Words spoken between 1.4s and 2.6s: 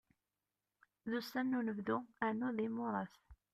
n unebdu rnu d